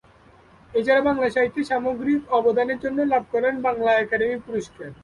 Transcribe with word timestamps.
এছাড়া 0.73 1.01
বাংলা 1.01 1.27
সাহিত্যে 1.29 1.61
সামগ্রিক 1.63 2.21
অবদানের 2.39 2.79
জন্য 2.83 2.99
লাভ 3.03 3.23
করেন 3.33 3.53
বাংলা 3.67 3.91
একাডেমি 3.95 4.37
পুরস্কার। 4.47 4.89